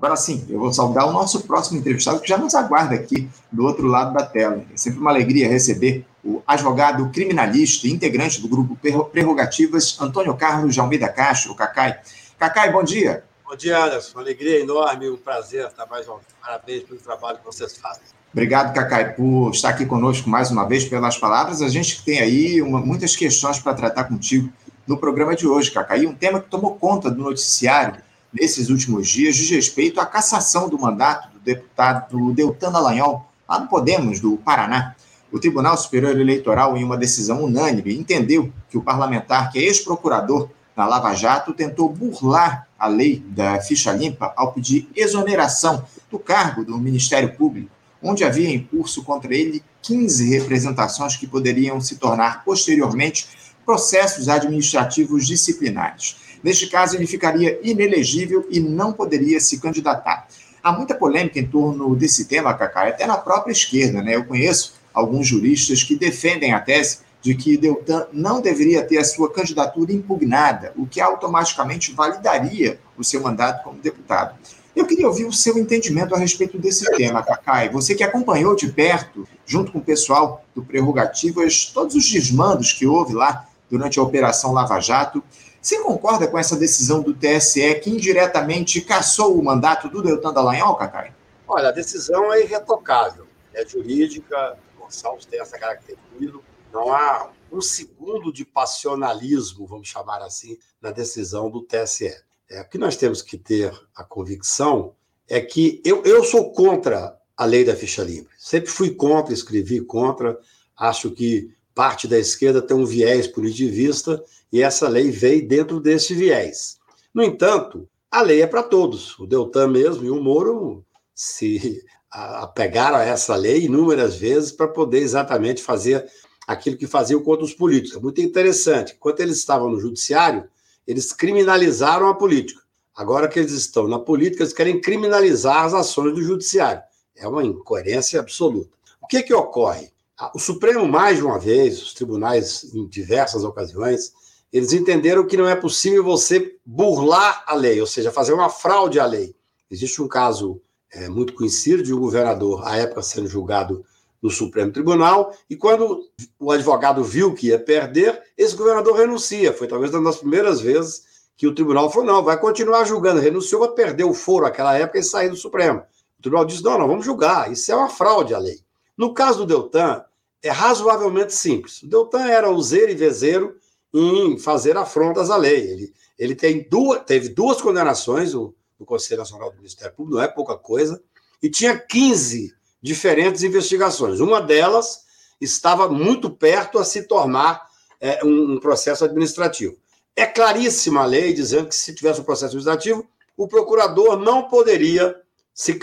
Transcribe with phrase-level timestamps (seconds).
[0.00, 3.66] Agora sim, eu vou saudar o nosso próximo entrevistado que já nos aguarda aqui do
[3.66, 4.64] outro lado da tela.
[4.72, 8.78] É sempre uma alegria receber o advogado criminalista e integrante do grupo
[9.12, 12.00] Prerrogativas, Antônio Carlos de Almeida Castro, o Cacai.
[12.38, 13.24] Cacai, bom dia.
[13.46, 14.16] Bom dia, Anderson.
[14.16, 18.02] Uma alegria enorme, um prazer estar mais uma Parabéns pelo trabalho que vocês fazem.
[18.32, 21.60] Obrigado, Cacai, por estar aqui conosco mais uma vez, pelas palavras.
[21.60, 24.50] A gente tem aí uma, muitas questões para tratar contigo
[24.86, 26.06] no programa de hoje, Cacai.
[26.06, 28.00] Um tema que tomou conta do noticiário
[28.32, 33.68] nesses últimos dias diz respeito à cassação do mandato do deputado Deltan Dallagnol, lá no
[33.68, 34.94] Podemos, do Paraná.
[35.32, 40.48] O Tribunal Superior Eleitoral, em uma decisão unânime, entendeu que o parlamentar, que é ex-procurador
[40.74, 46.64] da Lava Jato, tentou burlar a lei da ficha limpa ao pedir exoneração do cargo
[46.64, 47.70] do Ministério Público,
[48.02, 53.28] onde havia em curso contra ele 15 representações que poderiam se tornar posteriormente
[53.64, 56.16] processos administrativos disciplinares.
[56.42, 60.26] Neste caso, ele ficaria inelegível e não poderia se candidatar.
[60.62, 64.02] Há muita polêmica em torno desse tema, Cacá, até na própria esquerda.
[64.02, 64.16] Né?
[64.16, 69.04] Eu conheço alguns juristas que defendem a tese de que Deltan não deveria ter a
[69.04, 74.34] sua candidatura impugnada, o que automaticamente validaria o seu mandato como deputado.
[74.74, 77.68] Eu queria ouvir o seu entendimento a respeito desse tema, Cacai.
[77.68, 82.86] Você que acompanhou de perto, junto com o pessoal do Prerrogativas, todos os desmandos que
[82.86, 85.22] houve lá durante a Operação Lava Jato.
[85.60, 90.74] Você concorda com essa decisão do TSE que indiretamente cassou o mandato do Deltan Dallagnol,
[90.76, 91.12] Cacai?
[91.46, 93.26] Olha, a decisão é irretocável.
[93.52, 96.40] É jurídica, Gonçalves tem essa característica.
[96.72, 102.16] Não há um segundo de passionalismo, vamos chamar assim, na decisão do TSE.
[102.48, 104.94] É, o que nós temos que ter a convicção
[105.28, 108.30] é que eu, eu sou contra a lei da ficha limpa.
[108.38, 110.38] Sempre fui contra, escrevi contra.
[110.76, 116.14] Acho que parte da esquerda tem um viés punitivista e essa lei veio dentro desse
[116.14, 116.78] viés.
[117.14, 119.18] No entanto, a lei é para todos.
[119.18, 120.84] O Deltan mesmo e o Moro
[121.14, 126.10] se apegaram a essa lei inúmeras vezes para poder exatamente fazer
[126.46, 127.96] aquilo que faziam contra os políticos.
[127.96, 128.94] É muito interessante.
[128.96, 130.48] Enquanto eles estavam no judiciário,
[130.86, 132.60] eles criminalizaram a política.
[132.94, 136.82] Agora que eles estão na política, eles querem criminalizar as ações do judiciário.
[137.16, 138.70] É uma incoerência absoluta.
[139.00, 139.92] O que, que ocorre?
[140.34, 144.12] O Supremo, mais de uma vez, os tribunais, em diversas ocasiões,
[144.52, 148.98] eles entenderam que não é possível você burlar a lei, ou seja, fazer uma fraude
[148.98, 149.34] à lei.
[149.70, 150.60] Existe um caso
[150.92, 153.84] é, muito conhecido de um governador, à época sendo julgado
[154.20, 156.04] no Supremo Tribunal, e quando
[156.38, 159.52] o advogado viu que ia perder, esse governador renuncia.
[159.52, 161.04] Foi talvez uma das primeiras vezes
[161.36, 163.20] que o tribunal falou: não, vai continuar julgando.
[163.20, 165.80] Renunciou para perder o foro naquela época e sair do Supremo.
[166.18, 167.50] O tribunal disse: não, não, vamos julgar.
[167.50, 168.60] Isso é uma fraude à lei.
[168.94, 170.04] No caso do Deltan,
[170.42, 171.82] é razoavelmente simples.
[171.82, 173.56] O Deltan era useiro e vezeiro
[173.92, 175.70] em fazer afrontas à lei.
[175.70, 180.28] Ele, ele tem duas, teve duas condenações do Conselho Nacional do Ministério Público, não é
[180.28, 181.02] pouca coisa,
[181.42, 184.20] e tinha 15 diferentes investigações.
[184.20, 185.04] Uma delas
[185.40, 187.68] estava muito perto a se tornar
[188.00, 189.76] é, um, um, processo administrativo.
[190.16, 195.16] É claríssima a lei dizendo que se tivesse um processo administrativo, o procurador não poderia
[195.54, 195.78] se,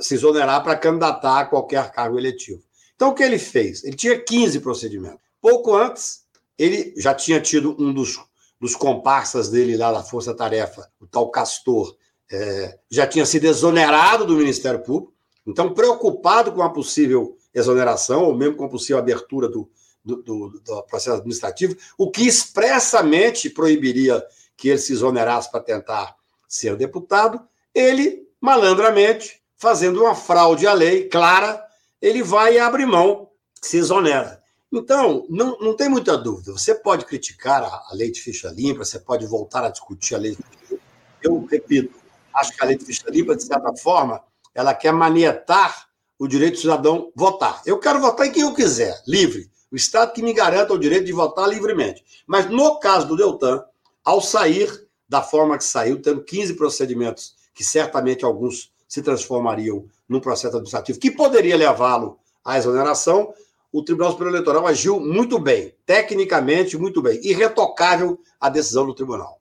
[0.00, 2.62] se exonerar para candidatar a qualquer cargo eletivo.
[2.94, 3.82] Então, o que ele fez?
[3.84, 5.20] Ele tinha 15 procedimentos.
[5.40, 6.22] Pouco antes,
[6.60, 8.20] ele já tinha tido um dos,
[8.60, 11.96] dos comparsas dele lá da Força Tarefa, o tal Castor,
[12.30, 15.14] é, já tinha sido exonerado do Ministério Público.
[15.46, 19.70] Então, preocupado com a possível exoneração, ou mesmo com a possível abertura do,
[20.04, 24.22] do, do, do processo administrativo, o que expressamente proibiria
[24.54, 26.14] que ele se exonerasse para tentar
[26.46, 27.40] ser deputado,
[27.74, 31.64] ele, malandramente, fazendo uma fraude à lei clara,
[32.02, 33.30] ele vai e abre mão,
[33.62, 34.39] se exonera.
[34.72, 36.52] Então, não, não tem muita dúvida.
[36.52, 40.18] Você pode criticar a, a lei de ficha limpa, você pode voltar a discutir a
[40.18, 40.84] lei de ficha limpa.
[41.22, 41.94] Eu repito,
[42.36, 44.22] acho que a lei de ficha limpa, de certa forma,
[44.54, 45.88] ela quer manietar
[46.18, 47.62] o direito do cidadão votar.
[47.66, 49.50] Eu quero votar em quem eu quiser, livre.
[49.72, 52.04] O Estado que me garanta o direito de votar livremente.
[52.26, 53.64] Mas no caso do Deltan,
[54.04, 60.20] ao sair da forma que saiu, tendo 15 procedimentos, que certamente alguns se transformariam num
[60.20, 63.32] processo administrativo, que poderia levá-lo à exoneração,
[63.72, 69.38] o Tribunal Superior Eleitoral agiu muito bem, tecnicamente muito bem, irretocável a decisão do tribunal.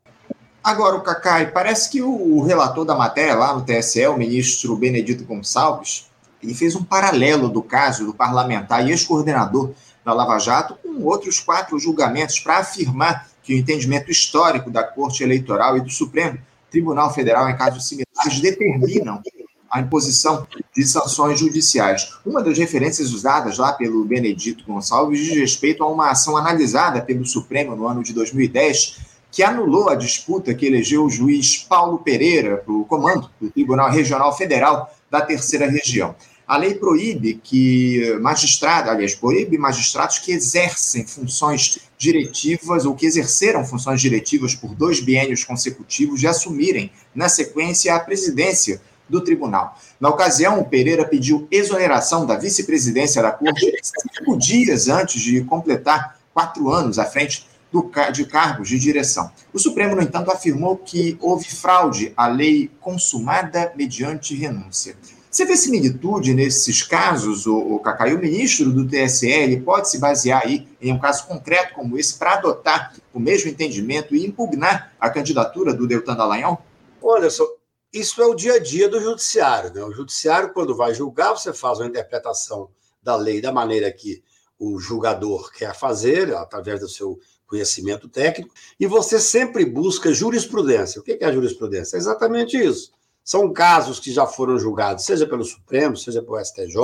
[0.63, 5.23] Agora, o Cacai, parece que o relator da matéria lá no TSE, o ministro Benedito
[5.23, 6.09] Gonçalves,
[6.43, 9.73] ele fez um paralelo do caso do parlamentar e ex-coordenador
[10.05, 15.23] da Lava Jato com outros quatro julgamentos para afirmar que o entendimento histórico da Corte
[15.23, 16.37] Eleitoral e do Supremo
[16.69, 19.21] Tribunal Federal em casos similares determinam
[19.69, 22.17] a imposição de sanções judiciais.
[22.25, 27.25] Uma das referências usadas lá pelo Benedito Gonçalves diz respeito a uma ação analisada pelo
[27.25, 32.57] Supremo no ano de 2010 que anulou a disputa que elegeu o juiz Paulo Pereira
[32.57, 36.15] para o comando do Tribunal Regional Federal da Terceira Região.
[36.47, 43.63] A lei proíbe que magistrados, aliás, proíbe magistrados que exercem funções diretivas ou que exerceram
[43.63, 49.77] funções diretivas por dois biênios consecutivos de assumirem, na sequência, a presidência do tribunal.
[49.99, 56.69] Na ocasião, Pereira pediu exoneração da vice-presidência da Corte cinco dias antes de completar quatro
[56.69, 59.31] anos à frente do, de cargos de direção.
[59.53, 64.95] O Supremo, no entanto, afirmou que houve fraude à lei consumada mediante renúncia.
[65.31, 70.67] Você vê similitude nesses casos, o, o o ministro do TSE, pode se basear aí
[70.81, 75.71] em um caso concreto como esse para adotar o mesmo entendimento e impugnar a candidatura
[75.71, 76.59] do Deltan Dallagnol?
[76.99, 77.45] Olha só,
[77.91, 79.73] isso é o dia a dia do judiciário.
[79.73, 79.83] Né?
[79.83, 82.69] O judiciário, quando vai julgar, você faz uma interpretação
[83.01, 84.23] da lei da maneira que
[84.57, 90.99] o julgador quer fazer, através do seu conhecimento técnico, e você sempre busca jurisprudência.
[90.99, 91.95] O que é jurisprudência?
[91.95, 92.91] É exatamente isso.
[93.23, 96.75] São casos que já foram julgados, seja pelo Supremo, seja pelo STJ,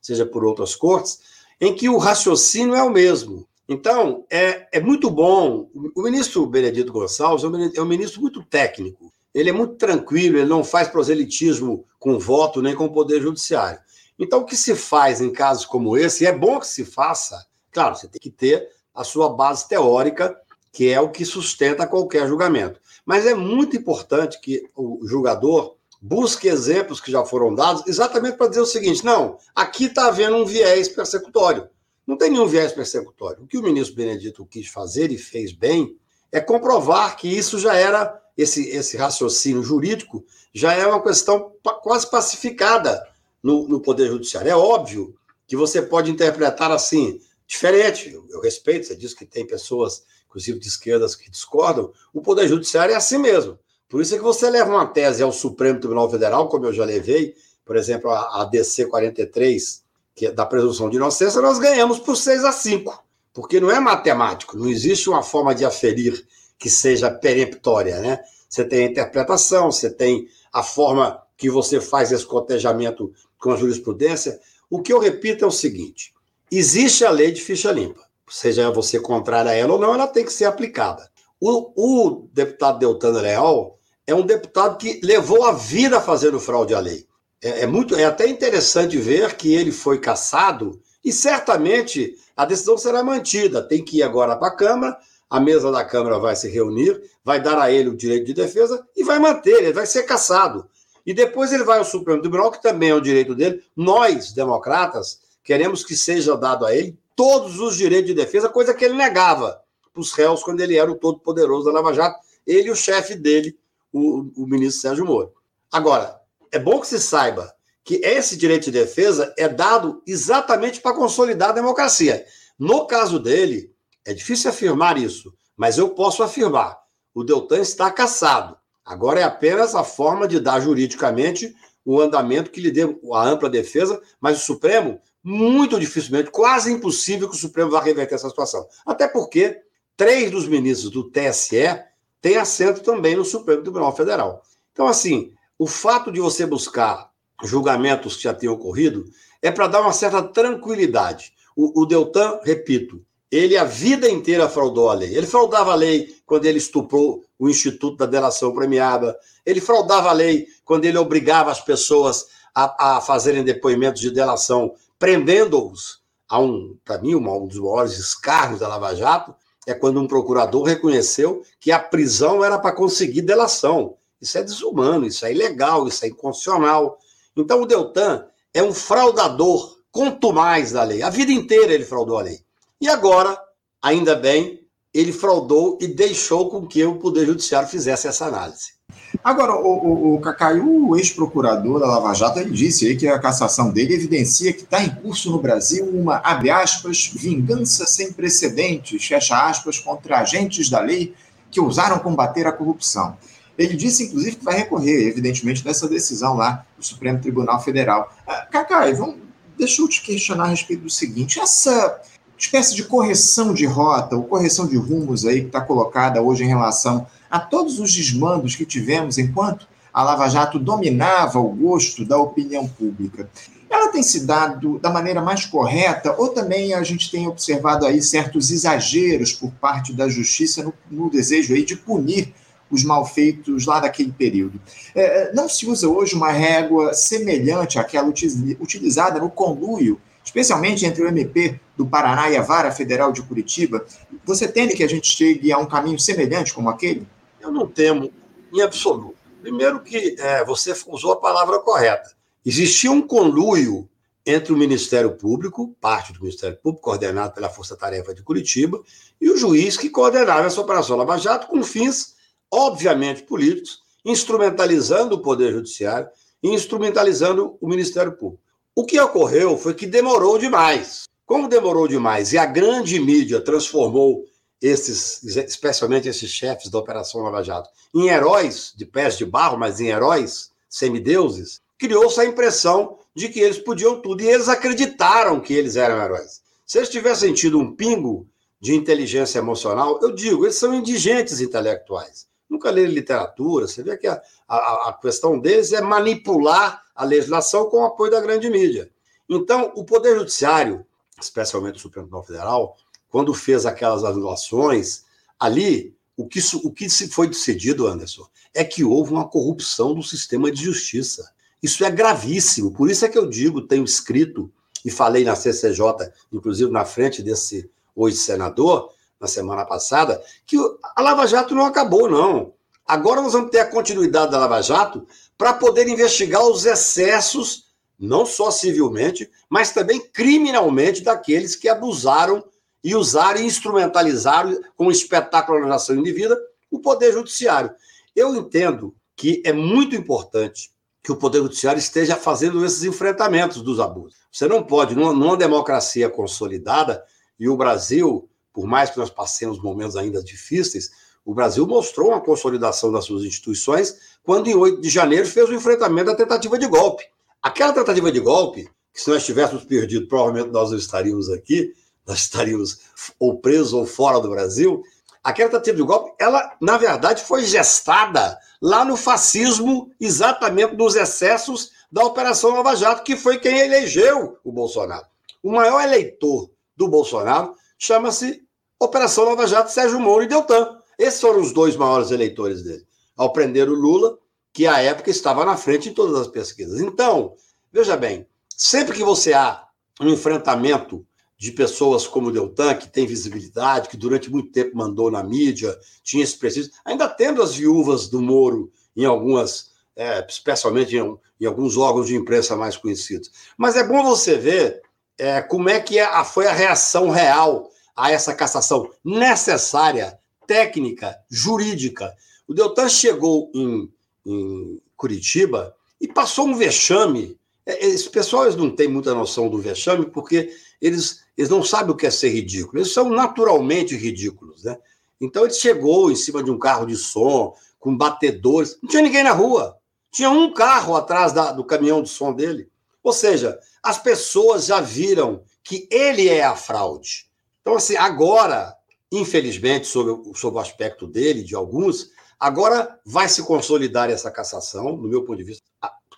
[0.00, 1.20] seja por outras cortes,
[1.60, 3.46] em que o raciocínio é o mesmo.
[3.68, 5.68] Então, é, é muito bom.
[5.94, 7.44] O ministro Benedito Gonçalves
[7.74, 9.12] é um ministro muito técnico.
[9.36, 13.78] Ele é muito tranquilo, ele não faz proselitismo com voto nem com o Poder Judiciário.
[14.18, 17.46] Então, o que se faz em casos como esse, e é bom que se faça,
[17.70, 20.34] claro, você tem que ter a sua base teórica,
[20.72, 22.80] que é o que sustenta qualquer julgamento.
[23.04, 28.48] Mas é muito importante que o julgador busque exemplos que já foram dados, exatamente para
[28.48, 31.68] dizer o seguinte: não, aqui está havendo um viés persecutório.
[32.06, 33.42] Não tem nenhum viés persecutório.
[33.42, 35.94] O que o ministro Benedito quis fazer e fez bem
[36.36, 40.22] é comprovar que isso já era, esse, esse raciocínio jurídico,
[40.52, 41.52] já é uma questão
[41.82, 43.02] quase pacificada
[43.42, 44.50] no, no Poder Judiciário.
[44.50, 45.16] É óbvio
[45.46, 48.12] que você pode interpretar assim, diferente.
[48.12, 51.90] Eu, eu respeito, você diz que tem pessoas, inclusive de esquerdas, que discordam.
[52.12, 53.58] O Poder Judiciário é assim mesmo.
[53.88, 56.84] Por isso é que você leva uma tese ao Supremo Tribunal Federal, como eu já
[56.84, 57.34] levei,
[57.64, 59.82] por exemplo, a, a DC 43,
[60.14, 63.05] que é da presunção de inocência, nós ganhamos por 6 a 5,
[63.36, 66.26] porque não é matemático, não existe uma forma de aferir
[66.58, 68.20] que seja peremptória, né?
[68.48, 73.56] Você tem a interpretação, você tem a forma que você faz esse cotejamento com a
[73.56, 74.40] jurisprudência.
[74.70, 76.14] O que eu repito é o seguinte:
[76.50, 80.24] existe a lei de ficha limpa, seja você contrária a ela ou não, ela tem
[80.24, 81.06] que ser aplicada.
[81.38, 86.80] O, o deputado Deltano Leal, é um deputado que levou a vida fazendo fraude à
[86.80, 87.06] lei.
[87.42, 92.76] É, é, muito, é até interessante ver que ele foi cassado e certamente a decisão
[92.76, 93.62] será mantida.
[93.62, 94.98] Tem que ir agora para a Câmara,
[95.30, 98.84] a mesa da Câmara vai se reunir, vai dar a ele o direito de defesa
[98.96, 100.68] e vai manter, ele vai ser cassado.
[101.06, 103.62] E depois ele vai ao Supremo Tribunal, que também é o direito dele.
[103.76, 108.84] Nós, democratas, queremos que seja dado a ele todos os direitos de defesa, coisa que
[108.84, 109.62] ele negava
[109.92, 113.14] para os réus quando ele era o todo-poderoso da Lava Jato, ele e o chefe
[113.14, 113.56] dele,
[113.92, 115.32] o, o ministro Sérgio Moro.
[115.70, 116.20] Agora,
[116.50, 117.54] é bom que se saiba
[117.86, 122.26] que esse direito de defesa é dado exatamente para consolidar a democracia.
[122.58, 123.72] No caso dele,
[124.04, 126.76] é difícil afirmar isso, mas eu posso afirmar:
[127.14, 128.56] o Deltan está caçado.
[128.84, 131.54] Agora é apenas a forma de dar juridicamente
[131.84, 137.28] o andamento que lhe dê a ampla defesa, mas o Supremo, muito dificilmente, quase impossível
[137.28, 138.66] que o Supremo vá reverter essa situação.
[138.84, 139.60] Até porque
[139.96, 141.80] três dos ministros do TSE
[142.20, 144.42] tem assento também no Supremo Tribunal Federal.
[144.72, 149.04] Então, assim, o fato de você buscar julgamentos que já tenham ocorrido
[149.42, 151.32] é para dar uma certa tranquilidade.
[151.54, 155.16] O, o, Deltan, repito, ele a vida inteira fraudou a lei.
[155.16, 160.12] Ele fraudava a lei quando ele estuprou o Instituto da Delação Premiada, ele fraudava a
[160.12, 166.76] lei quando ele obrigava as pessoas a, a fazerem depoimentos de delação, prendendo-os a um,
[166.84, 169.34] para mim, um dos maiores escarros da Lava Jato,
[169.66, 173.96] é quando um procurador reconheceu que a prisão era para conseguir delação.
[174.20, 176.98] Isso é desumano, isso é ilegal, isso é inconstitucional.
[177.36, 178.24] Então o Deltan
[178.54, 181.02] é um fraudador contumaz da lei.
[181.02, 182.38] A vida inteira ele fraudou a lei.
[182.80, 183.38] E agora,
[183.82, 184.60] ainda bem,
[184.92, 188.76] ele fraudou e deixou com que o Poder Judiciário fizesse essa análise.
[189.22, 193.18] Agora, o, o, o Cacai, o ex-procurador da Lava Jato, ele disse aí que a
[193.18, 199.04] cassação dele evidencia que está em curso no Brasil uma, abre aspas, vingança sem precedentes,
[199.04, 201.14] fecha aspas, contra agentes da lei
[201.50, 203.16] que ousaram combater a corrupção.
[203.58, 208.12] Ele disse, inclusive, que vai recorrer, evidentemente, dessa decisão lá do Supremo Tribunal Federal.
[208.26, 209.16] Ah, Cacai, vamos,
[209.56, 212.00] deixa eu te questionar a respeito do seguinte: essa
[212.38, 216.48] espécie de correção de rota, ou correção de rumos aí que está colocada hoje em
[216.48, 222.18] relação a todos os desmandos que tivemos enquanto a Lava Jato dominava o gosto da
[222.18, 223.30] opinião pública.
[223.70, 228.02] ela tem se dado da maneira mais correta ou também a gente tem observado aí
[228.02, 232.34] certos exageros por parte da justiça no, no desejo aí de punir
[232.70, 234.60] os malfeitos lá daquele período.
[234.94, 241.08] É, não se usa hoje uma régua semelhante àquela utilizada no conluio, especialmente entre o
[241.08, 243.84] MP do Paraná e a Vara Federal de Curitiba.
[244.24, 247.06] Você teme que a gente chegue a um caminho semelhante como aquele?
[247.40, 248.10] Eu não temo,
[248.52, 249.14] em absoluto.
[249.40, 252.10] Primeiro que é, você usou a palavra correta.
[252.44, 253.88] Existia um conluio
[254.24, 258.82] entre o Ministério Público, parte do Ministério Público, coordenado pela Força Tarefa de Curitiba,
[259.20, 262.15] e o juiz que coordenava essa Operação Lava Jato com fins
[262.52, 266.08] obviamente políticos, instrumentalizando o Poder Judiciário
[266.42, 268.42] e instrumentalizando o Ministério Público.
[268.74, 271.04] O que ocorreu foi que demorou demais.
[271.24, 274.24] Como demorou demais e a grande mídia transformou
[274.62, 279.80] esses, especialmente esses chefes da Operação Lava Jato, em heróis de pés de barro, mas
[279.80, 285.52] em heróis semideuses, criou-se a impressão de que eles podiam tudo e eles acreditaram que
[285.52, 286.42] eles eram heróis.
[286.64, 288.26] Se eles tivessem tido um pingo
[288.60, 293.66] de inteligência emocional, eu digo, eles são indigentes intelectuais nunca leram literatura.
[293.66, 298.10] Você vê que a, a, a questão deles é manipular a legislação com o apoio
[298.10, 298.90] da grande mídia.
[299.28, 300.86] Então, o Poder Judiciário,
[301.20, 302.76] especialmente o Supremo Tribunal Federal,
[303.08, 305.04] quando fez aquelas anulações,
[305.38, 310.50] ali, o que, o que foi decidido, Anderson, é que houve uma corrupção do sistema
[310.50, 311.30] de justiça.
[311.62, 312.72] Isso é gravíssimo.
[312.72, 314.50] Por isso é que eu digo, tenho escrito
[314.84, 320.56] e falei na CCJ, inclusive na frente desse hoje senador, na semana passada, que
[320.94, 322.52] a Lava Jato não acabou, não.
[322.86, 325.06] Agora nós vamos ter a continuidade da Lava Jato
[325.36, 327.66] para poder investigar os excessos,
[327.98, 332.44] não só civilmente, mas também criminalmente, daqueles que abusaram
[332.84, 336.38] e usaram e instrumentalizaram com espetacularização indevida
[336.70, 337.72] o Poder Judiciário.
[338.14, 340.70] Eu entendo que é muito importante
[341.02, 344.18] que o Poder Judiciário esteja fazendo esses enfrentamentos dos abusos.
[344.30, 347.02] Você não pode, numa, numa democracia consolidada,
[347.38, 350.90] e o Brasil por mais que nós passemos momentos ainda difíceis,
[351.22, 355.54] o Brasil mostrou uma consolidação das suas instituições quando, em 8 de janeiro, fez o
[355.54, 357.04] enfrentamento da tentativa de golpe.
[357.42, 361.74] Aquela tentativa de golpe, que se nós tivéssemos perdido, provavelmente nós não estaríamos aqui,
[362.06, 362.80] nós estaríamos
[363.20, 364.82] ou presos ou fora do Brasil.
[365.22, 371.72] Aquela tentativa de golpe, ela, na verdade, foi gestada lá no fascismo, exatamente nos excessos
[371.92, 375.04] da Operação Nova Jato, que foi quem elegeu o Bolsonaro.
[375.42, 378.45] O maior eleitor do Bolsonaro chama-se
[378.78, 380.78] Operação Nova Jato, Sérgio Moro e Deltan.
[380.98, 382.86] Esses foram os dois maiores eleitores dele.
[383.16, 384.18] Ao prender o Lula,
[384.52, 386.80] que à época estava na frente em todas as pesquisas.
[386.80, 387.34] Então,
[387.72, 389.66] veja bem, sempre que você há
[390.00, 391.06] um enfrentamento
[391.38, 395.78] de pessoas como o Deltan, que tem visibilidade, que durante muito tempo mandou na mídia,
[396.02, 401.46] tinha esse preciso, ainda tendo as viúvas do Moro em algumas, é, especialmente em, em,
[401.46, 403.30] alguns órgãos de imprensa mais conhecidos.
[403.56, 404.82] Mas é bom você ver
[405.18, 412.14] é, como é que é foi a reação real a essa cassação necessária, técnica, jurídica.
[412.46, 413.90] O Deltan chegou em,
[414.26, 417.38] em Curitiba e passou um vexame.
[417.64, 420.50] É, esse pessoal não têm muita noção do vexame porque
[420.80, 422.78] eles, eles não sabem o que é ser ridículo.
[422.78, 424.76] Eles são naturalmente ridículos, né?
[425.20, 428.78] Então ele chegou em cima de um carro de som, com batedores.
[428.82, 429.76] Não tinha ninguém na rua.
[430.10, 432.68] Tinha um carro atrás da, do caminhão de som dele.
[433.02, 437.25] Ou seja, as pessoas já viram que ele é a fraude.
[437.66, 438.76] Então, assim, agora,
[439.10, 445.08] infelizmente, sob, sob o aspecto dele, de alguns, agora vai se consolidar essa cassação, no
[445.08, 445.64] meu ponto de vista,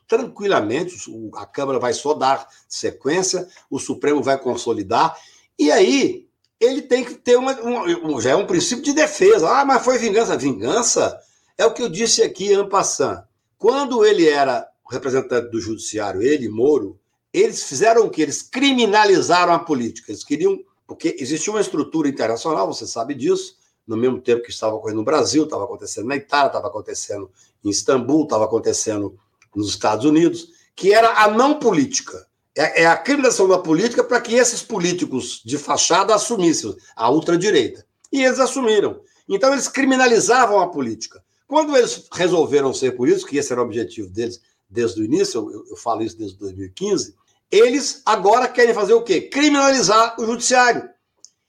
[0.07, 0.95] tranquilamente,
[1.37, 5.17] a Câmara vai só dar sequência, o Supremo vai consolidar,
[5.59, 6.29] e aí
[6.61, 9.49] ele tem que ter uma, um, já é um princípio de defesa.
[9.49, 10.37] Ah, mas foi vingança.
[10.37, 11.19] Vingança
[11.57, 13.25] é o que eu disse aqui, Ampassan.
[13.57, 17.01] Quando ele era representante do judiciário, ele, Moro,
[17.33, 18.21] eles fizeram o que?
[18.21, 20.13] Eles criminalizaram a política.
[20.13, 20.59] Eles queriam
[20.89, 25.05] porque existia uma estrutura internacional, você sabe disso, no mesmo tempo que estava ocorrendo no
[25.05, 27.31] Brasil, estava acontecendo na Itália, estava acontecendo
[27.63, 29.19] em Istambul, estava acontecendo
[29.55, 32.27] nos Estados Unidos, que era a não política.
[32.57, 37.87] É, é a criminalização da política para que esses políticos de fachada assumissem a ultradireita.
[38.11, 39.01] E eles assumiram.
[39.29, 41.23] Então, eles criminalizavam a política.
[41.47, 45.67] Quando eles resolveram ser políticos, que esse era o objetivo deles desde o início, eu,
[45.69, 47.15] eu falo isso desde 2015,
[47.51, 49.23] eles agora querem fazer o quê?
[49.23, 50.89] Criminalizar o judiciário.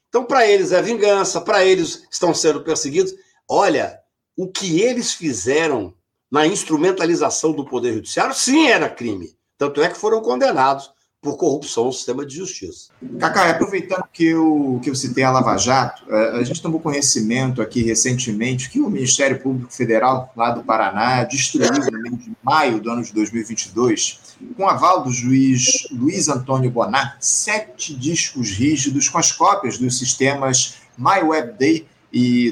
[0.07, 3.13] Então, para eles é vingança, para eles estão sendo perseguidos.
[3.47, 3.99] Olha,
[4.35, 5.93] o que eles fizeram
[6.31, 9.37] na instrumentalização do Poder Judiciário, sim, era crime.
[9.57, 10.91] Tanto é que foram condenados
[11.21, 12.91] por corrupção no sistema de justiça.
[13.19, 17.61] Cacá, aproveitando que eu, que eu citei a Lava Jato, é, a gente tomou conhecimento
[17.61, 22.79] aqui recentemente que o Ministério Público Federal, lá do Paraná, destruiu no mês de maio
[22.79, 29.17] do ano de 2022, com aval do juiz Luiz Antônio Bonar, sete discos rígidos com
[29.17, 32.51] as cópias dos sistemas MyWebDay e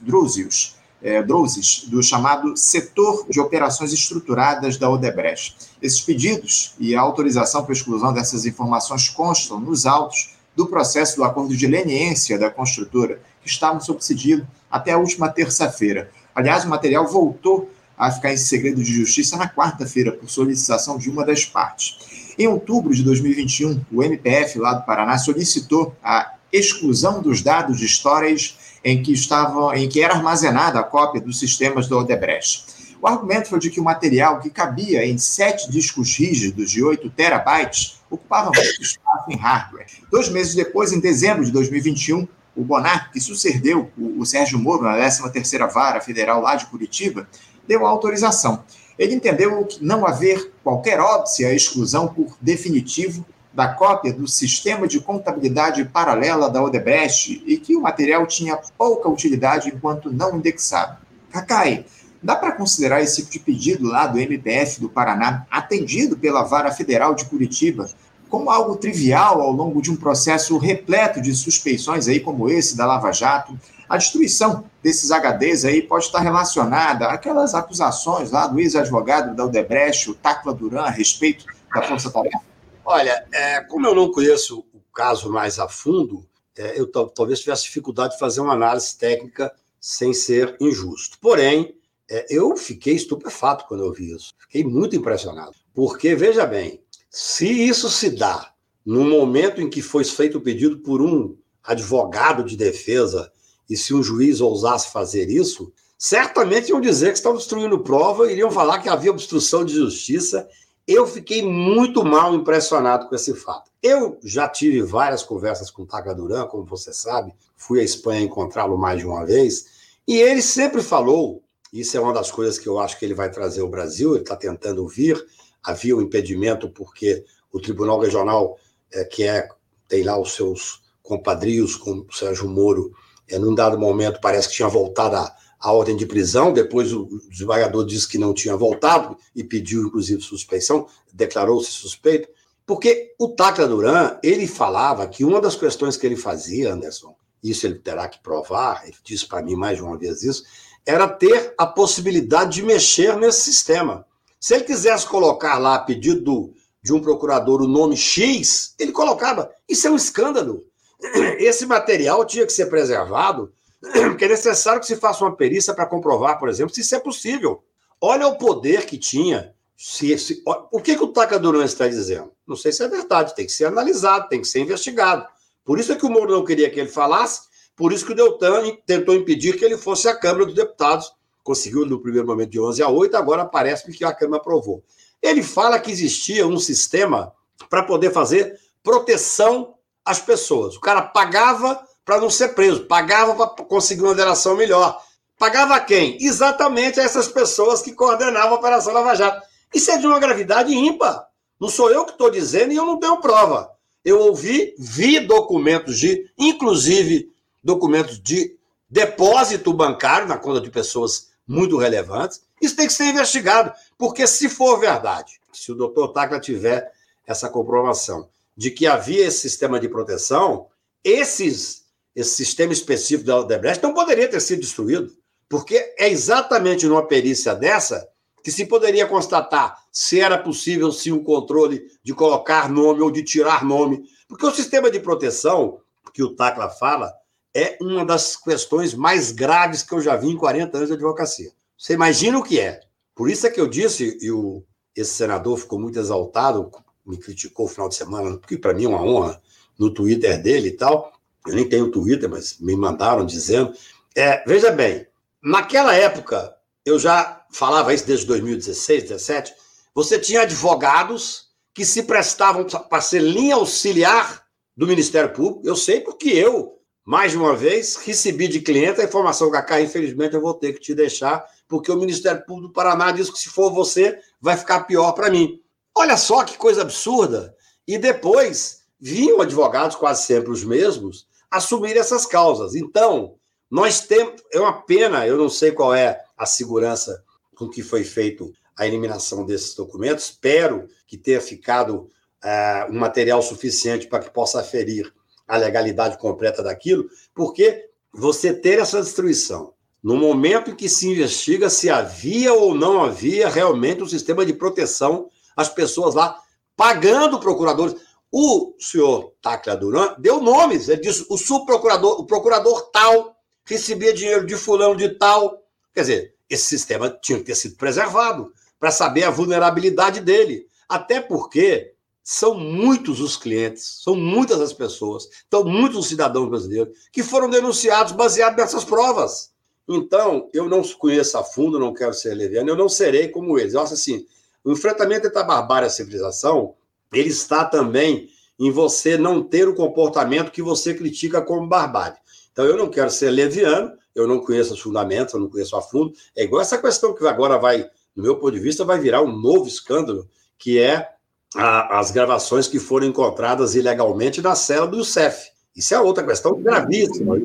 [0.00, 5.56] Drusius, é, Drozes, do chamado Setor de Operações Estruturadas da Odebrecht.
[5.80, 11.24] Esses pedidos e a autorização para exclusão dessas informações constam nos autos do processo do
[11.24, 16.10] acordo de leniência da construtora, que estavam sob sigilo até a última terça-feira.
[16.34, 21.10] Aliás, o material voltou a ficar em segredo de justiça na quarta-feira, por solicitação de
[21.10, 22.34] uma das partes.
[22.38, 27.84] Em outubro de 2021, o MPF lá do Paraná solicitou a exclusão dos dados de
[27.84, 32.78] histórias em que estavam, em que era armazenada a cópia dos sistemas do Odebrecht.
[33.00, 37.08] O argumento foi de que o material, que cabia em sete discos rígidos de 8
[37.10, 39.86] terabytes, ocupava muito espaço em hardware.
[40.10, 44.96] Dois meses depois, em dezembro de 2021, o Bonar, que sucedeu o, Sérgio Moro na
[44.96, 47.28] 13ª Vara Federal lá de Curitiba,
[47.68, 48.64] deu a autorização.
[48.98, 53.24] Ele entendeu que não haver qualquer óbice à exclusão por definitivo
[53.58, 59.08] da cópia do sistema de contabilidade paralela da Odebrecht e que o material tinha pouca
[59.08, 60.98] utilidade enquanto não indexado.
[61.32, 61.84] Cacai,
[62.22, 66.70] dá para considerar esse tipo de pedido lá do MPF do Paraná, atendido pela Vara
[66.70, 67.90] Federal de Curitiba,
[68.28, 72.86] como algo trivial ao longo de um processo repleto de suspeições aí como esse da
[72.86, 73.58] Lava Jato?
[73.88, 80.12] A destruição desses HDs aí pode estar relacionada àquelas acusações lá do ex-advogado da Odebrecht,
[80.12, 82.46] o Tacla Duran, a respeito da Força Tarefa?
[82.90, 86.26] Olha, é, como eu não conheço o caso mais a fundo,
[86.56, 91.18] é, eu talvez tivesse dificuldade de fazer uma análise técnica sem ser injusto.
[91.20, 91.76] Porém,
[92.10, 94.32] é, eu fiquei estupefato quando eu vi isso.
[94.38, 95.52] Fiquei muito impressionado.
[95.74, 98.54] Porque, veja bem, se isso se dá
[98.86, 103.30] no momento em que foi feito o pedido por um advogado de defesa
[103.68, 108.50] e se um juiz ousasse fazer isso, certamente iam dizer que estão destruindo prova, iriam
[108.50, 110.48] falar que havia obstrução de justiça
[110.88, 113.70] eu fiquei muito mal impressionado com esse fato.
[113.82, 118.22] Eu já tive várias conversas com o Taca Duran, como você sabe, fui à Espanha
[118.22, 119.66] encontrá-lo mais de uma vez,
[120.08, 123.30] e ele sempre falou, isso é uma das coisas que eu acho que ele vai
[123.30, 125.22] trazer ao Brasil, ele está tentando vir,
[125.62, 128.56] havia um impedimento porque o Tribunal Regional,
[128.90, 129.46] é, que é,
[129.86, 132.92] tem lá os seus compadrios, com o Sérgio Moro,
[133.28, 137.08] é, num dado momento parece que tinha voltado a a ordem de prisão, depois o
[137.28, 142.28] desembargador disse que não tinha voltado e pediu, inclusive, suspeição, declarou-se suspeito,
[142.64, 147.66] porque o Tacla Duran, ele falava que uma das questões que ele fazia, Anderson, isso
[147.66, 150.44] ele terá que provar, ele disse para mim mais de uma vez isso,
[150.86, 154.06] era ter a possibilidade de mexer nesse sistema.
[154.40, 158.92] Se ele quisesse colocar lá, a pedido do, de um procurador, o nome X, ele
[158.92, 159.50] colocava.
[159.68, 160.64] Isso é um escândalo.
[161.38, 163.52] Esse material tinha que ser preservado
[164.08, 167.00] porque é necessário que se faça uma perícia para comprovar, por exemplo, se isso é
[167.00, 167.62] possível.
[168.00, 169.54] Olha o poder que tinha.
[169.76, 172.32] Se, se, o que, que o Taca Duran está dizendo?
[172.46, 175.26] Não sei se é verdade, tem que ser analisado, tem que ser investigado.
[175.64, 177.42] Por isso é que o Moro não queria que ele falasse,
[177.76, 181.12] por isso que o Deltan tentou impedir que ele fosse à Câmara dos Deputados.
[181.44, 184.82] Conseguiu no primeiro momento de 11 a 8, agora parece que a Câmara aprovou.
[185.22, 187.32] Ele fala que existia um sistema
[187.70, 190.76] para poder fazer proteção às pessoas.
[190.76, 194.98] O cara pagava para não ser preso, pagava para conseguir uma delação melhor.
[195.38, 196.16] Pagava quem?
[196.18, 199.46] Exatamente essas pessoas que coordenavam a Operação Lava Jato.
[199.74, 201.28] Isso é de uma gravidade ímpar.
[201.60, 203.70] Não sou eu que estou dizendo e eu não tenho prova.
[204.02, 207.30] Eu ouvi, vi documentos de, inclusive
[207.62, 208.56] documentos de
[208.88, 212.40] depósito bancário na conta de pessoas muito relevantes.
[212.58, 216.90] Isso tem que ser investigado, porque se for verdade, se o doutor Tacla tiver
[217.26, 220.68] essa comprovação de que havia esse sistema de proteção,
[221.04, 221.86] esses
[222.20, 225.12] esse sistema específico da Odebrecht não poderia ter sido destruído,
[225.48, 228.08] porque é exatamente numa perícia dessa
[228.42, 233.22] que se poderia constatar se era possível sim um controle de colocar nome ou de
[233.22, 235.80] tirar nome, porque o sistema de proteção
[236.12, 237.12] que o Tacla fala
[237.54, 241.52] é uma das questões mais graves que eu já vi em 40 anos de advocacia.
[241.76, 242.80] Você imagina o que é?
[243.14, 246.68] Por isso é que eu disse, e o, esse senador ficou muito exaltado,
[247.06, 249.40] me criticou no final de semana, porque para mim é uma honra,
[249.78, 251.12] no Twitter dele e tal,
[251.46, 253.72] eu nem tenho Twitter, mas me mandaram dizendo.
[254.14, 255.06] É, veja bem,
[255.42, 259.54] naquela época, eu já falava isso desde 2016, 2017,
[259.94, 264.44] você tinha advogados que se prestavam para ser linha auxiliar
[264.76, 265.66] do Ministério Público.
[265.66, 270.34] Eu sei porque eu, mais de uma vez, recebi de cliente a informação, Cacá, infelizmente
[270.34, 273.48] eu vou ter que te deixar, porque o Ministério Público do Paraná diz que se
[273.48, 275.60] for você, vai ficar pior para mim.
[275.96, 277.54] Olha só que coisa absurda.
[277.86, 282.74] E depois vinham advogados, quase sempre os mesmos, assumir essas causas.
[282.74, 283.34] Então,
[283.70, 284.42] nós temos.
[284.52, 287.22] É uma pena, eu não sei qual é a segurança
[287.54, 290.24] com que foi feito a eliminação desses documentos.
[290.24, 292.08] Espero que tenha ficado
[292.44, 295.12] uh, um material suficiente para que possa aferir
[295.46, 301.68] a legalidade completa daquilo, porque você ter essa destruição no momento em que se investiga
[301.68, 306.38] se havia ou não havia realmente um sistema de proteção às pessoas lá
[306.76, 307.96] pagando procuradores.
[308.30, 314.46] O senhor Tacla Duran deu nomes, ele disse o subprocurador, o procurador tal recebia dinheiro
[314.46, 315.62] de fulano de tal.
[315.94, 320.66] Quer dizer, esse sistema tinha que ter sido preservado para saber a vulnerabilidade dele.
[320.88, 326.96] Até porque são muitos os clientes, são muitas as pessoas, são muitos os cidadãos brasileiros
[327.10, 329.50] que foram denunciados baseados nessas provas.
[329.88, 333.72] Então, eu não conheço a fundo, não quero ser leviano, eu não serei como eles.
[333.72, 334.26] Eu acho assim,
[334.62, 336.74] o enfrentamento entre a barbárie e a civilização,
[337.12, 342.18] ele está também em você não ter o comportamento que você critica como barbárie.
[342.52, 345.82] Então, eu não quero ser leviano, eu não conheço os fundamentos, eu não conheço a
[345.82, 346.12] fundo.
[346.36, 349.30] É igual essa questão que agora vai, no meu ponto de vista, vai virar um
[349.30, 351.08] novo escândalo, que é
[351.54, 355.50] a, as gravações que foram encontradas ilegalmente na cela do Youssef.
[355.74, 357.40] Isso é outra questão gravíssima.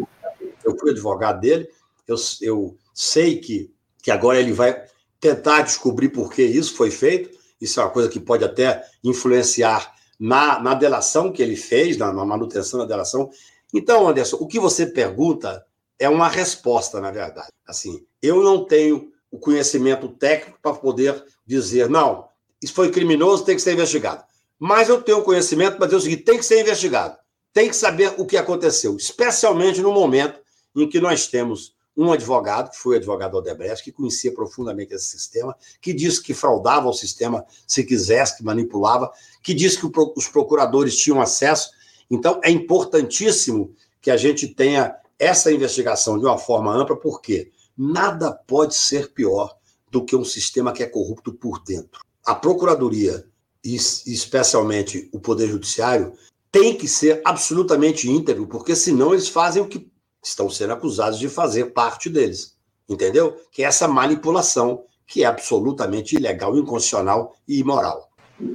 [0.63, 1.69] Eu fui advogado dele,
[2.07, 3.71] eu, eu sei que,
[4.01, 4.83] que agora ele vai
[5.19, 7.37] tentar descobrir por que isso foi feito.
[7.63, 12.11] Isso é uma coisa que pode até influenciar na, na delação que ele fez, na,
[12.11, 13.29] na manutenção da delação.
[13.73, 15.65] Então, Anderson, o que você pergunta
[15.97, 17.47] é uma resposta, na verdade.
[17.65, 22.27] Assim, eu não tenho o conhecimento técnico para poder dizer, não,
[22.61, 24.25] isso foi criminoso, tem que ser investigado.
[24.59, 27.17] Mas eu tenho conhecimento para dizer o seguinte: tem que ser investigado.
[27.53, 30.39] Tem que saber o que aconteceu, especialmente no momento
[30.75, 35.55] em que nós temos um advogado, que foi advogado Odebrecht, que conhecia profundamente esse sistema,
[35.81, 40.97] que disse que fraudava o sistema se quisesse, que manipulava, que disse que os procuradores
[40.97, 41.71] tinham acesso.
[42.09, 48.31] Então, é importantíssimo que a gente tenha essa investigação de uma forma ampla, porque nada
[48.31, 49.55] pode ser pior
[49.89, 52.01] do que um sistema que é corrupto por dentro.
[52.25, 53.25] A Procuradoria,
[53.63, 56.13] e especialmente o Poder Judiciário,
[56.51, 59.91] tem que ser absolutamente íntegro, porque senão eles fazem o que
[60.23, 62.55] estão sendo acusados de fazer parte deles.
[62.87, 63.37] Entendeu?
[63.51, 68.09] Que é essa manipulação que é absolutamente ilegal, inconstitucional e imoral.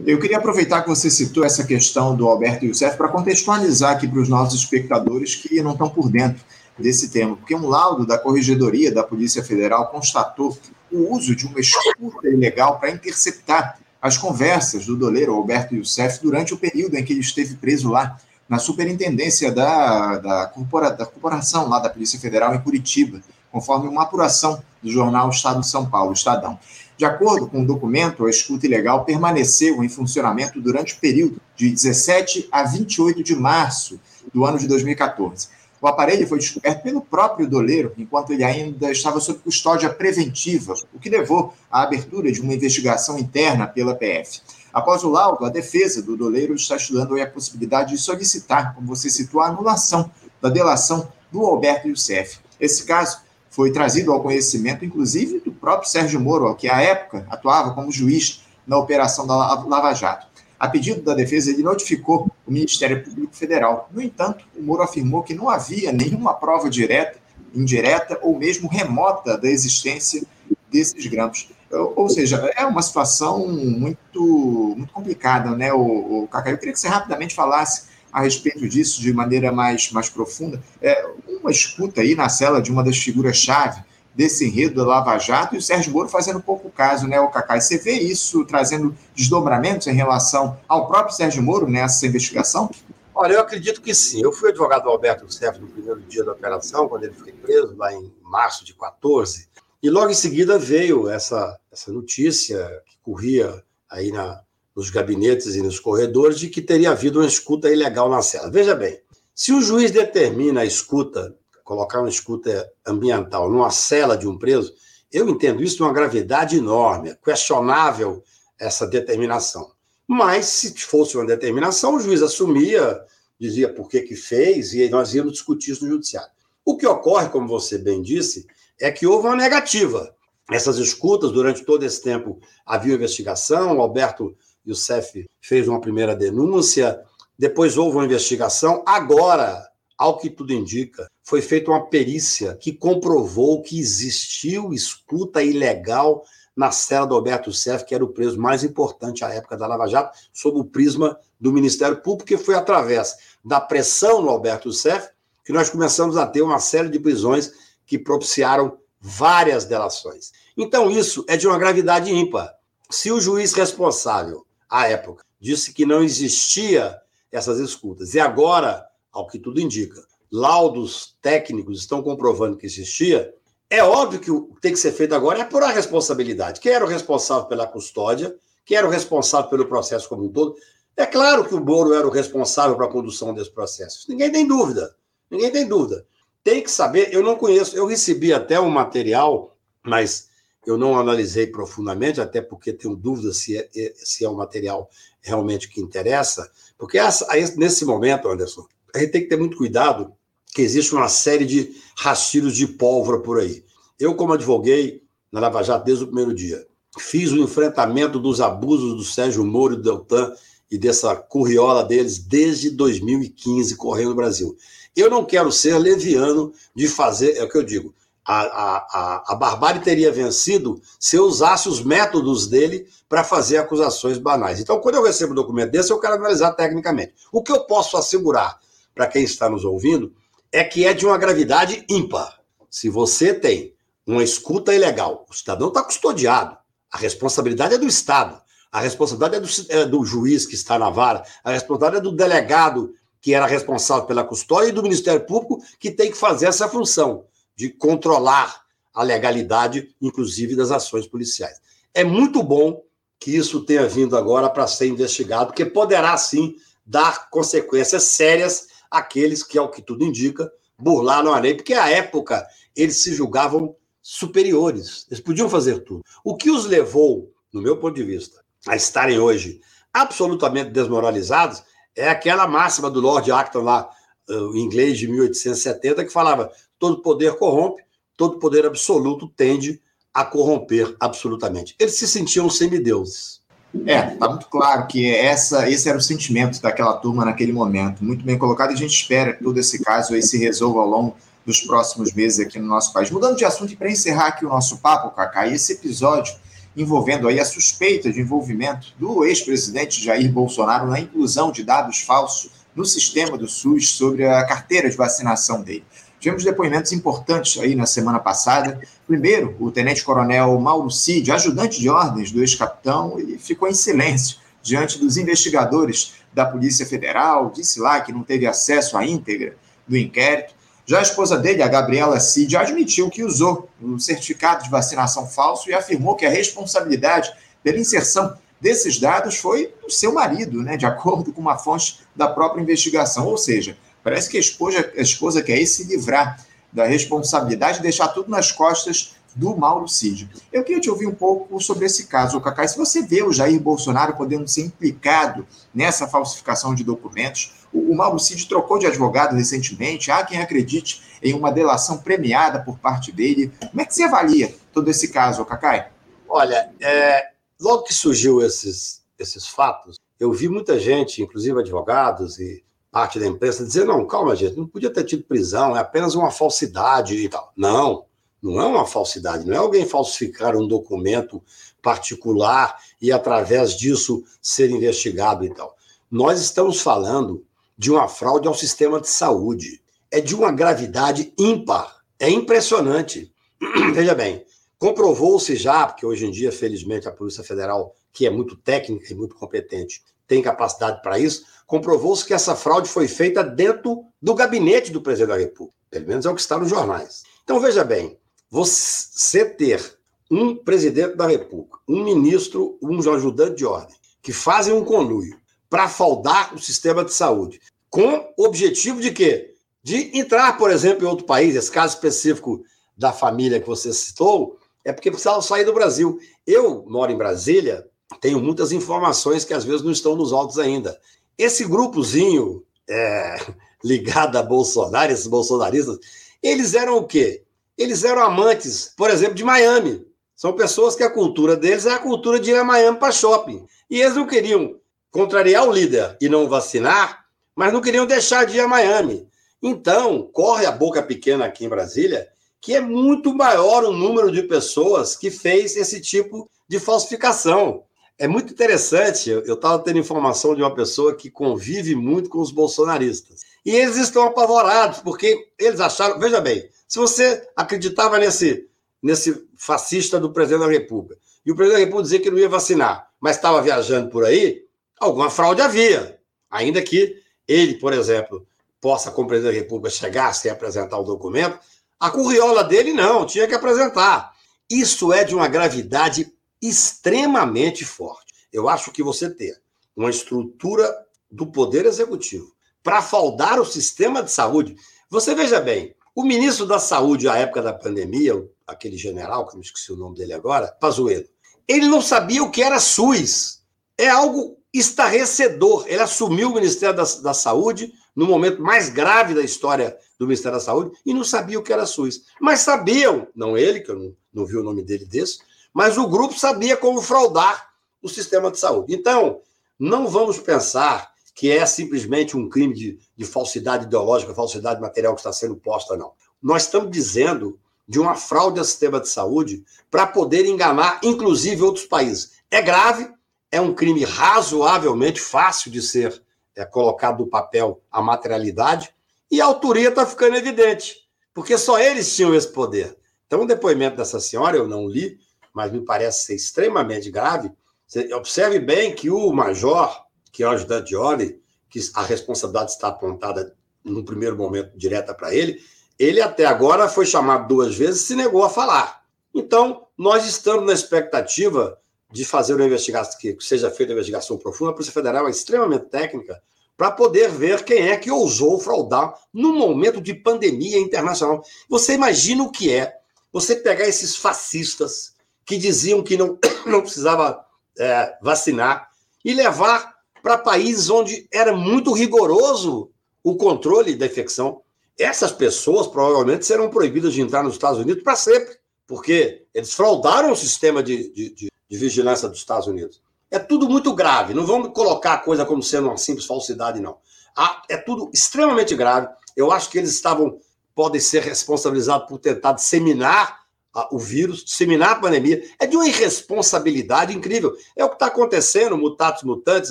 [0.04, 4.20] Eu queria aproveitar que você citou essa questão do Alberto Youssef para contextualizar aqui para
[4.20, 6.44] os nossos espectadores que não estão por dentro
[6.78, 10.56] desse tema, porque um laudo da Corregedoria da Polícia Federal constatou
[10.90, 16.54] o uso de uma escuta ilegal para interceptar as conversas do doleiro Alberto Youssef durante
[16.54, 18.16] o período em que ele esteve preso lá
[18.48, 23.20] na superintendência da, da, corpora, da corporação lá da Polícia Federal em Curitiba,
[23.52, 26.58] conforme uma apuração do jornal Estado de São Paulo, Estadão.
[26.96, 31.70] De acordo com o documento, a escuta ilegal permaneceu em funcionamento durante o período de
[31.70, 34.00] 17 a 28 de março
[34.32, 35.48] do ano de 2014.
[35.80, 40.98] O aparelho foi descoberto pelo próprio doleiro, enquanto ele ainda estava sob custódia preventiva, o
[40.98, 44.40] que levou à abertura de uma investigação interna pela PF.
[44.72, 49.08] Após o laudo, a defesa do doleiro está estudando a possibilidade de solicitar, como você
[49.08, 52.38] citou, a anulação da delação do Alberto Youssef.
[52.60, 57.74] Esse caso foi trazido ao conhecimento, inclusive, do próprio Sérgio Moro, que à época atuava
[57.74, 60.26] como juiz na operação da Lava Jato.
[60.60, 63.88] A pedido da defesa, ele notificou o Ministério Público Federal.
[63.92, 67.18] No entanto, o Moro afirmou que não havia nenhuma prova direta,
[67.54, 70.22] indireta ou mesmo remota da existência
[70.70, 71.48] desses grampos.
[71.70, 76.50] Ou seja, é uma situação muito, muito complicada, né, o, o Cacá?
[76.50, 80.62] Eu queria que você rapidamente falasse a respeito disso de maneira mais, mais profunda.
[80.80, 81.06] É,
[81.40, 83.82] uma escuta aí na cela de uma das figuras-chave
[84.14, 87.56] desse enredo da Lava Jato e o Sérgio Moro fazendo pouco caso, né, o Cacá?
[87.56, 92.70] E você vê isso trazendo desdobramentos em relação ao próprio Sérgio Moro nessa investigação?
[93.14, 94.22] Olha, eu acredito que sim.
[94.22, 97.76] Eu fui advogado do Alberto Sérgio no primeiro dia da operação, quando ele foi preso,
[97.76, 99.48] lá em março de 14.
[99.82, 104.42] E logo em seguida veio essa, essa notícia que corria aí na,
[104.74, 108.50] nos gabinetes e nos corredores de que teria havido uma escuta ilegal na cela.
[108.50, 109.00] Veja bem,
[109.34, 114.74] se o juiz determina a escuta, colocar uma escuta ambiental numa cela de um preso,
[115.12, 118.22] eu entendo isso de uma gravidade enorme, questionável
[118.58, 119.70] essa determinação.
[120.06, 123.00] Mas, se fosse uma determinação, o juiz assumia,
[123.38, 126.30] dizia por que, que fez, e nós íamos discutir isso no judiciário.
[126.64, 128.46] O que ocorre, como você bem disse,
[128.80, 130.14] é que houve uma negativa.
[130.50, 134.34] Essas escutas, durante todo esse tempo, havia investigação, o Alberto
[134.66, 137.00] Youssef fez uma primeira denúncia,
[137.38, 138.82] depois houve uma investigação.
[138.86, 146.24] Agora, ao que tudo indica, foi feita uma perícia que comprovou que existiu escuta ilegal
[146.56, 149.86] na cela do Alberto Sef, que era o preso mais importante à época da Lava
[149.86, 155.08] Jato, sob o prisma do Ministério Público, que foi através da pressão no Alberto Sef
[155.48, 157.52] que nós começamos a ter uma série de prisões
[157.88, 160.30] que propiciaram várias delações.
[160.56, 162.54] Então, isso é de uma gravidade ímpar.
[162.90, 167.00] Se o juiz responsável, à época, disse que não existia
[167.32, 173.34] essas escutas, e agora, ao que tudo indica, laudos técnicos estão comprovando que existia,
[173.70, 176.60] é óbvio que o que tem que ser feito agora é apurar a responsabilidade.
[176.60, 178.36] Quem era o responsável pela custódia?
[178.66, 180.56] Quem era o responsável pelo processo como um todo?
[180.94, 184.04] É claro que o Moro era o responsável para a condução desse processo.
[184.10, 184.94] Ninguém tem dúvida.
[185.30, 186.04] Ninguém tem dúvida.
[186.42, 190.28] Tem que saber, eu não conheço, eu recebi até um material, mas
[190.66, 194.88] eu não analisei profundamente, até porque tenho dúvida se é, é se é um material
[195.20, 200.12] realmente que interessa, porque essa, nesse momento, Anderson, a gente tem que ter muito cuidado
[200.54, 203.64] que existe uma série de rastilhos de pólvora por aí.
[203.98, 206.66] Eu, como advoguei na Lava Jato desde o primeiro dia,
[206.98, 210.32] fiz o enfrentamento dos abusos do Sérgio Moro e do Deltan
[210.70, 214.56] e dessa curriola deles desde 2015 correndo no Brasil.
[214.98, 219.34] Eu não quero ser leviano de fazer, é o que eu digo, a, a, a,
[219.36, 224.60] barbárie teria vencido se eu usasse os métodos dele para fazer acusações banais.
[224.60, 227.14] Então, quando eu recebo um documento desse, eu quero analisar tecnicamente.
[227.32, 228.58] O que eu posso assegurar
[228.92, 230.12] para quem está nos ouvindo
[230.50, 232.40] é que é de uma gravidade ímpar.
[232.68, 236.56] Se você tem uma escuta ilegal, o cidadão está custodiado,
[236.90, 238.38] a responsabilidade é do Estado,
[238.70, 242.16] a responsabilidade é do, é do juiz que está na vara, a responsabilidade é do
[242.16, 246.68] delegado que era responsável pela custódia e do Ministério Público que tem que fazer essa
[246.68, 247.24] função
[247.56, 248.62] de controlar
[248.94, 251.60] a legalidade, inclusive das ações policiais.
[251.92, 252.82] É muito bom
[253.18, 256.54] que isso tenha vindo agora para ser investigado, porque poderá sim
[256.86, 262.46] dar consequências sérias àqueles que, ao que tudo indica, burlaram a lei, porque à época
[262.74, 266.02] eles se julgavam superiores, eles podiam fazer tudo.
[266.24, 269.60] O que os levou, no meu ponto de vista, a estarem hoje
[269.92, 271.62] absolutamente desmoralizados
[271.98, 273.90] é aquela máxima do Lord Acton lá,
[274.28, 277.82] o inglês de 1870, que falava: todo poder corrompe,
[278.16, 279.80] todo poder absoluto tende
[280.14, 281.74] a corromper absolutamente.
[281.78, 283.38] Eles se sentiam semideuses.
[283.86, 288.02] É, tá muito claro que essa, esse era o sentimento daquela turma naquele momento.
[288.02, 290.88] Muito bem colocado, e a gente espera que todo esse caso aí se resolva ao
[290.88, 293.10] longo dos próximos meses aqui no nosso país.
[293.10, 296.34] Mudando de assunto e para encerrar aqui o nosso papo, Cacá, esse episódio
[296.76, 302.50] envolvendo aí a suspeita de envolvimento do ex-presidente Jair Bolsonaro na inclusão de dados falsos
[302.74, 305.84] no sistema do SUS sobre a carteira de vacinação dele.
[306.20, 308.80] Tivemos depoimentos importantes aí na semana passada.
[309.06, 314.98] Primeiro, o tenente-coronel Mauro Cid, ajudante de ordens do ex-capitão, ele ficou em silêncio diante
[314.98, 320.54] dos investigadores da Polícia Federal, disse lá que não teve acesso à íntegra do inquérito.
[320.88, 325.68] Já a esposa dele, a Gabriela Cid, admitiu que usou o certificado de vacinação falso
[325.68, 327.30] e afirmou que a responsabilidade
[327.62, 332.26] pela inserção desses dados foi do seu marido, né, de acordo com uma fonte da
[332.26, 333.26] própria investigação.
[333.26, 338.08] Ou seja, parece que a esposa, a esposa quer se livrar da responsabilidade e deixar
[338.08, 340.30] tudo nas costas do Mauro Cid.
[340.50, 342.66] Eu queria te ouvir um pouco sobre esse caso, Cacá.
[342.66, 348.18] Se você vê o Jair Bolsonaro podendo ser implicado nessa falsificação de documentos, o, Mauro
[348.18, 350.10] Cid trocou de advogado recentemente.
[350.10, 353.52] Há quem acredite em uma delação premiada por parte dele.
[353.70, 355.88] Como é que você avalia todo esse caso, Cacai?
[356.28, 357.28] Olha, é,
[357.60, 363.26] logo que surgiu esses, esses fatos, eu vi muita gente, inclusive advogados e parte da
[363.26, 367.28] imprensa, dizer: não, calma, gente, não podia ter tido prisão, é apenas uma falsidade e
[367.28, 367.52] tal.
[367.56, 368.04] Não,
[368.42, 371.42] não é uma falsidade, não é alguém falsificar um documento
[371.82, 375.76] particular e, através disso, ser investigado e tal.
[376.10, 377.44] Nós estamos falando
[377.78, 379.80] de uma fraude ao sistema de saúde.
[380.10, 382.02] É de uma gravidade ímpar.
[382.18, 383.32] É impressionante.
[383.94, 384.44] Veja bem,
[384.78, 389.14] comprovou-se já, porque hoje em dia, felizmente, a Polícia Federal, que é muito técnica e
[389.14, 394.90] muito competente, tem capacidade para isso, comprovou-se que essa fraude foi feita dentro do gabinete
[394.90, 395.78] do presidente da República.
[395.90, 397.22] Pelo menos é o que está nos jornais.
[397.44, 398.18] Então, veja bem,
[398.50, 399.98] você ter
[400.30, 405.38] um presidente da República, um ministro, um ajudante de ordem, que fazem um conluio
[405.70, 407.60] para faldar o sistema de saúde.
[407.90, 409.54] Com o objetivo de quê?
[409.82, 412.62] De entrar, por exemplo, em outro país, esse caso específico
[412.96, 416.18] da família que você citou, é porque precisava sair do Brasil.
[416.46, 417.86] Eu moro em Brasília,
[418.20, 420.98] tenho muitas informações que às vezes não estão nos autos ainda.
[421.36, 423.36] Esse grupozinho é,
[423.84, 425.98] ligado a Bolsonaro, esses bolsonaristas,
[426.42, 427.44] eles eram o quê?
[427.76, 430.04] Eles eram amantes, por exemplo, de Miami.
[430.34, 433.66] São pessoas que a cultura deles é a cultura de ir a Miami para shopping.
[433.90, 434.76] E eles não queriam
[435.10, 437.24] contrariar o líder e não vacinar,
[437.58, 439.26] mas não queriam deixar de ir a Miami.
[439.60, 442.28] Então, corre a boca pequena aqui em Brasília
[442.60, 447.82] que é muito maior o número de pessoas que fez esse tipo de falsificação.
[448.16, 452.52] É muito interessante, eu estava tendo informação de uma pessoa que convive muito com os
[452.52, 453.40] bolsonaristas.
[453.66, 456.16] E eles estão apavorados, porque eles acharam.
[456.20, 458.68] Veja bem, se você acreditava nesse,
[459.02, 462.48] nesse fascista do presidente da República, e o presidente da República dizia que não ia
[462.48, 464.62] vacinar, mas estava viajando por aí,
[465.00, 466.20] alguma fraude havia.
[466.50, 468.46] Ainda que ele, por exemplo,
[468.80, 471.58] possa, como presidente da República, chegar sem apresentar o documento,
[471.98, 474.32] a curriola dele não, tinha que apresentar.
[474.70, 478.34] Isso é de uma gravidade extremamente forte.
[478.52, 479.60] Eu acho que você ter
[479.96, 480.94] uma estrutura
[481.30, 484.76] do Poder Executivo para faldar o sistema de saúde.
[485.10, 488.34] Você veja bem, o ministro da Saúde, à época da pandemia,
[488.66, 491.28] aquele general, que eu me esqueci o nome dele agora, Pazuello,
[491.66, 493.62] ele não sabia o que era SUS.
[493.96, 495.84] É algo estarrecedor.
[495.86, 500.58] Ele assumiu o Ministério da, da Saúde no momento mais grave da história do Ministério
[500.58, 502.24] da Saúde e não sabia o que era SUS.
[502.40, 505.38] Mas sabiam, não ele, que eu não, não vi o nome dele desse,
[505.72, 507.68] mas o grupo sabia como fraudar
[508.02, 508.94] o sistema de saúde.
[508.94, 509.40] Então,
[509.78, 515.20] não vamos pensar que é simplesmente um crime de, de falsidade ideológica, falsidade material que
[515.20, 516.12] está sendo posta, não.
[516.42, 521.86] Nós estamos dizendo de uma fraude ao sistema de saúde para poder enganar, inclusive, outros
[521.86, 522.32] países.
[522.50, 523.08] É grave,
[523.50, 526.22] é um crime razoavelmente fácil de ser
[526.54, 528.94] é, colocado no papel a materialidade,
[529.30, 532.96] e a autoria está ficando evidente, porque só eles tinham esse poder.
[533.26, 535.18] Então, o depoimento dessa senhora, eu não li,
[535.52, 537.50] mas me parece ser extremamente grave.
[537.86, 542.72] Você observe bem que o major, que é o ajudante de ordem, que a responsabilidade
[542.72, 545.62] está apontada no primeiro momento direta para ele,
[545.98, 549.02] ele até agora foi chamado duas vezes e se negou a falar.
[549.34, 551.78] Então, nós estamos na expectativa
[552.10, 555.86] de fazer uma investigação, que seja feita uma investigação profunda, a Polícia Federal é extremamente
[555.86, 556.40] técnica
[556.76, 561.42] para poder ver quem é que ousou fraudar no momento de pandemia internacional.
[561.68, 562.96] Você imagina o que é
[563.32, 567.44] você pegar esses fascistas que diziam que não, não precisava
[567.78, 568.88] é, vacinar
[569.24, 569.92] e levar
[570.22, 572.90] para países onde era muito rigoroso
[573.22, 574.62] o controle da infecção.
[574.98, 580.32] Essas pessoas provavelmente serão proibidas de entrar nos Estados Unidos para sempre, porque eles fraudaram
[580.32, 583.02] o sistema de, de, de de vigilância dos Estados Unidos.
[583.30, 584.32] É tudo muito grave.
[584.32, 586.96] Não vamos colocar a coisa como sendo uma simples falsidade, não.
[587.36, 589.08] Ah, é tudo extremamente grave.
[589.36, 590.40] Eu acho que eles estavam,
[590.74, 593.40] podem ser responsabilizados por tentar disseminar
[593.74, 595.42] ah, o vírus, disseminar a pandemia.
[595.60, 597.54] É de uma irresponsabilidade incrível.
[597.76, 599.70] É o que está acontecendo, mutatos mutantes,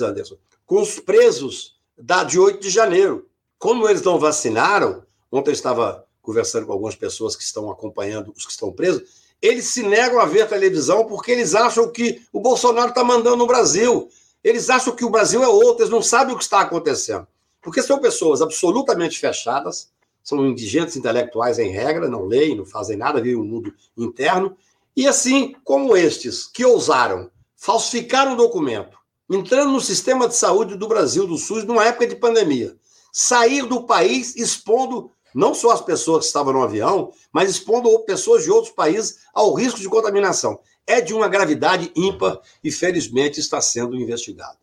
[0.00, 3.28] Anderson, com os presos da, de 8 de janeiro.
[3.58, 8.44] Como eles não vacinaram, ontem eu estava conversando com algumas pessoas que estão acompanhando os
[8.44, 9.02] que estão presos,
[9.40, 13.46] eles se negam a ver televisão porque eles acham que o Bolsonaro está mandando no
[13.46, 14.08] Brasil.
[14.42, 17.26] Eles acham que o Brasil é outro, eles não sabem o que está acontecendo.
[17.60, 19.90] Porque são pessoas absolutamente fechadas,
[20.22, 24.56] são indigentes intelectuais em regra, não leem, não fazem nada, vivem um mundo interno.
[24.96, 28.96] E assim como estes que ousaram falsificar um documento,
[29.30, 32.76] entrando no sistema de saúde do Brasil, do SUS, numa época de pandemia,
[33.12, 38.44] sair do país expondo não só as pessoas que estavam no avião, mas expondo pessoas
[38.44, 40.58] de outros países ao risco de contaminação.
[40.86, 44.56] É de uma gravidade ímpar e, felizmente, está sendo investigado.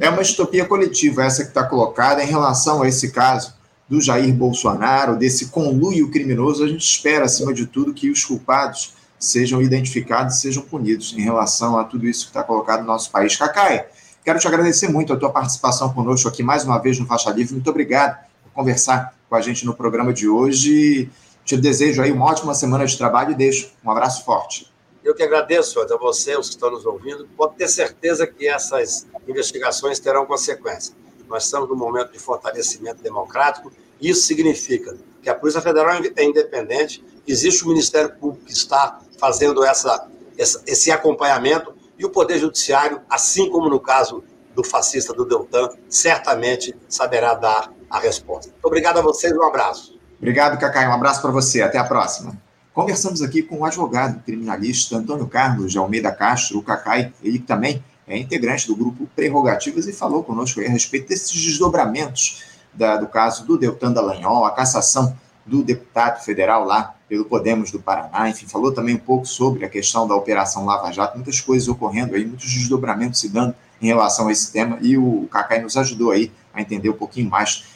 [0.00, 3.54] É uma distopia coletiva essa que está colocada em relação a esse caso
[3.88, 6.64] do Jair Bolsonaro, desse conluio criminoso.
[6.64, 11.20] A gente espera, acima de tudo, que os culpados sejam identificados e sejam punidos em
[11.20, 13.36] relação a tudo isso que está colocado no nosso país.
[13.36, 13.86] Cacai,
[14.24, 17.54] quero te agradecer muito a tua participação conosco aqui mais uma vez no Faixa Livre.
[17.54, 21.10] Muito obrigado por conversar com a gente no programa de hoje.
[21.44, 24.72] Te desejo aí uma ótima semana de trabalho e deixo um abraço forte.
[25.04, 27.28] Eu que agradeço a você, os que estão nos ouvindo.
[27.36, 30.96] Pode ter certeza que essas investigações terão consequências.
[31.28, 33.72] Nós estamos num momento de fortalecimento democrático.
[34.00, 39.64] Isso significa que a Polícia Federal é independente, existe o Ministério Público que está fazendo
[39.64, 44.22] essa, esse acompanhamento e o Poder Judiciário, assim como no caso
[44.54, 48.52] do fascista do Deltan, certamente saberá dar a resposta.
[48.62, 49.98] Obrigado a vocês, um abraço.
[50.18, 52.36] Obrigado, Cacai, um abraço para você, até a próxima.
[52.72, 57.82] Conversamos aqui com o advogado criminalista Antônio Carlos de Almeida Castro, o Cacai, ele também
[58.06, 63.46] é integrante do grupo Prerrogativas e falou conosco a respeito desses desdobramentos da, do caso
[63.46, 68.72] do Deltan Dallagnol, a cassação do deputado federal lá pelo Podemos do Paraná, enfim, falou
[68.72, 72.52] também um pouco sobre a questão da Operação Lava Jato, muitas coisas ocorrendo aí, muitos
[72.52, 76.60] desdobramentos se dando em relação a esse tema, e o Cacai nos ajudou aí a
[76.60, 77.75] entender um pouquinho mais